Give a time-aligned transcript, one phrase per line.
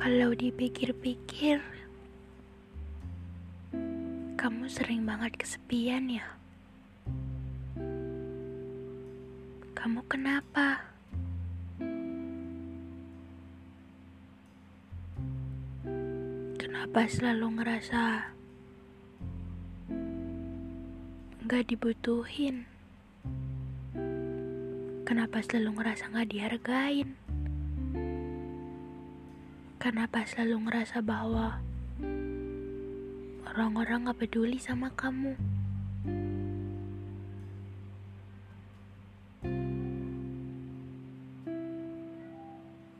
[0.00, 1.60] Kalau dipikir-pikir,
[4.32, 6.24] kamu sering banget kesepian ya?
[9.76, 10.80] Kamu kenapa?
[16.56, 18.00] Kenapa selalu ngerasa
[21.44, 22.64] nggak dibutuhin?
[25.04, 27.29] Kenapa selalu ngerasa nggak dihargain?
[29.80, 31.56] Kenapa selalu ngerasa bahwa
[33.48, 35.32] orang-orang gak peduli sama kamu?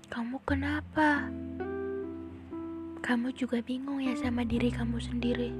[0.08, 1.28] Kamu kenapa?
[3.04, 5.52] Kamu juga bingung ya sama diri kamu sendiri.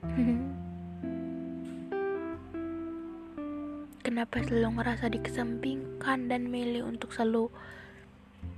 [4.00, 7.52] Kenapa selalu ngerasa dikesampingkan dan milih untuk selalu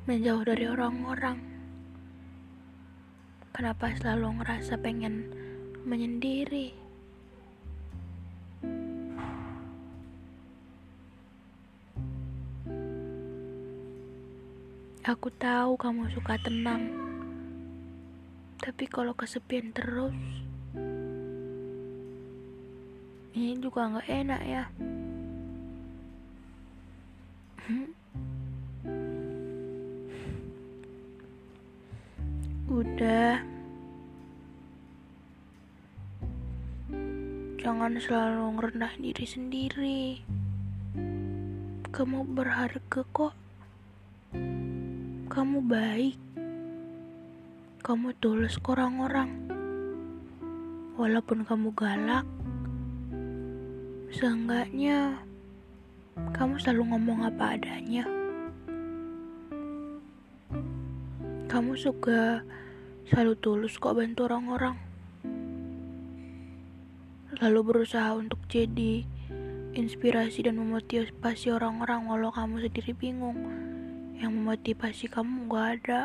[0.09, 1.37] menjauh dari orang-orang.
[3.53, 5.29] Kenapa selalu ngerasa pengen
[5.85, 6.73] menyendiri?
[15.05, 16.89] Aku tahu kamu suka tenang,
[18.65, 20.17] tapi kalau kesepian terus,
[23.37, 24.65] ini juga nggak enak ya.
[27.69, 27.93] Hmm?
[32.95, 33.37] Udah.
[37.59, 40.03] Jangan selalu ngerendah diri sendiri.
[41.93, 43.35] Kamu berharga kok.
[45.29, 46.17] Kamu baik.
[47.85, 49.31] Kamu tulus ke orang-orang.
[50.99, 52.27] Walaupun kamu galak,
[54.11, 55.21] seenggaknya
[56.35, 58.05] kamu selalu ngomong apa adanya.
[61.47, 62.43] Kamu suka
[63.09, 64.77] selalu tulus kok bantu orang-orang.
[67.41, 69.05] Lalu berusaha untuk jadi
[69.73, 73.39] inspirasi dan memotivasi orang-orang walau kamu sendiri bingung.
[74.21, 76.03] Yang memotivasi kamu gak ada.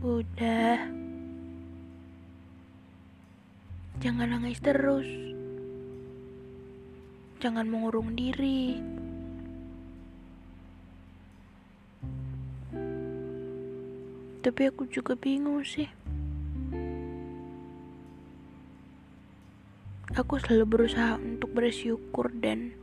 [0.00, 0.78] Udah.
[4.00, 5.08] Jangan nangis terus.
[7.42, 9.03] Jangan mengurung diri.
[14.44, 15.88] Tapi aku juga bingung sih.
[20.12, 22.76] Aku selalu berusaha untuk bersyukur dan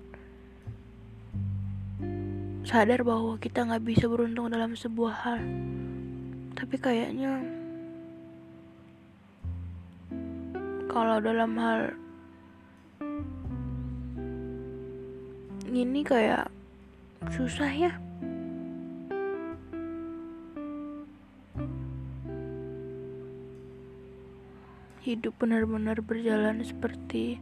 [2.65, 5.41] sadar bahwa kita nggak bisa beruntung dalam sebuah hal.
[6.57, 7.45] Tapi kayaknya
[10.89, 11.93] kalau dalam hal
[15.69, 16.49] ini kayak
[17.29, 17.93] susah ya.
[25.01, 27.41] Hidup benar-benar berjalan seperti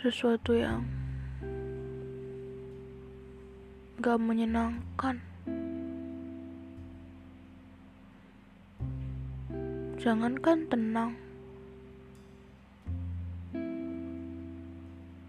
[0.00, 0.88] sesuatu yang
[4.00, 5.20] gak menyenangkan.
[10.00, 11.12] Jangankan tenang,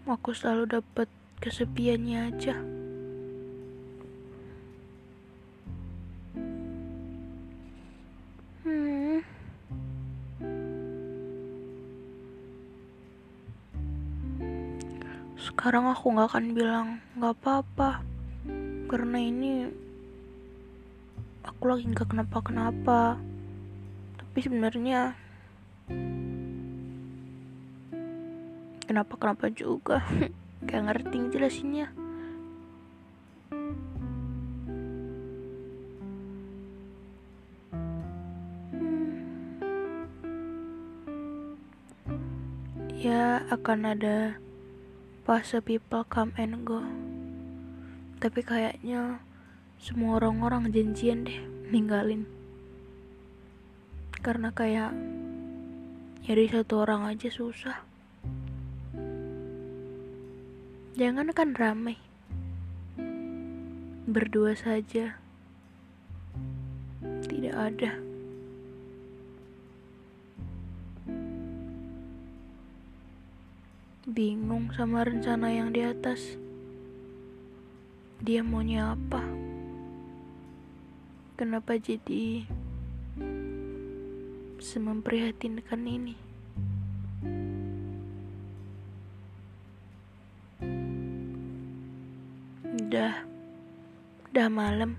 [0.08, 1.12] aku selalu dapat
[1.44, 2.79] kesepiannya aja.
[15.50, 18.06] Sekarang aku gak akan bilang gak apa-apa.
[18.86, 19.66] Karena ini
[21.40, 23.18] Aku lagi gak kenapa-kenapa.
[24.20, 25.18] Tapi sebenarnya
[28.86, 30.02] Kenapa-kenapa juga.
[30.66, 31.88] Gak ngerti jelasinnya.
[38.74, 39.14] Hmm.
[43.00, 44.36] Ya akan ada
[45.24, 46.80] fase people come and go.
[48.20, 49.20] Tapi kayaknya
[49.80, 52.24] semua orang-orang janjian deh ninggalin.
[54.20, 54.92] Karena kayak
[56.28, 57.80] nyari satu orang aja susah.
[61.00, 61.96] Jangan kan ramai.
[64.04, 65.16] Berdua saja.
[67.00, 68.09] Tidak ada.
[74.10, 76.34] Bingung sama rencana yang di atas.
[78.18, 79.22] Dia maunya apa?
[81.38, 82.42] Kenapa jadi
[84.58, 86.18] sememprihatinkan ini?
[92.66, 93.14] Udah,
[94.34, 94.98] udah malam.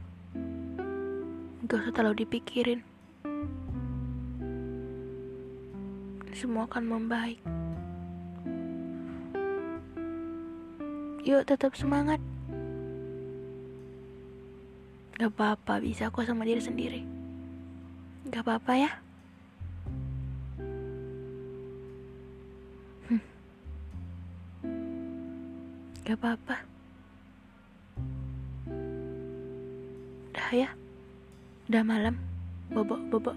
[1.68, 2.80] Gak usah terlalu dipikirin.
[6.32, 7.61] Semua akan membaik.
[11.22, 12.20] Yuk tetap semangat.
[15.22, 17.02] Gak apa-apa, bisa kok sama diri sendiri.
[18.34, 18.92] Gak apa-apa ya.
[23.10, 23.24] Hmm.
[26.06, 26.72] Gak apa-apa.
[30.52, 30.68] ya
[31.72, 32.20] udah malam
[32.76, 33.32] bobo bobo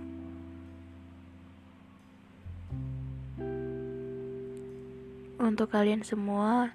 [5.38, 6.74] untuk kalian semua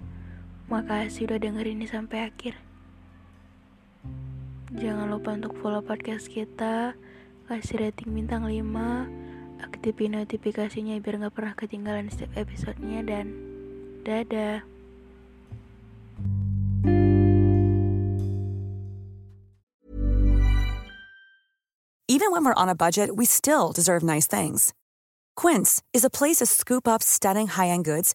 [0.70, 2.54] makasih udah dengerin ini sampai akhir
[4.70, 6.94] jangan lupa untuk follow podcast kita
[7.50, 13.34] kasih rating bintang 5 aktifin notifikasinya biar gak pernah ketinggalan setiap episodenya dan
[14.06, 14.62] dadah
[22.10, 24.74] Even when we're on a budget, we still deserve nice things.
[25.38, 28.14] Quince is a place to scoop up stunning high-end goods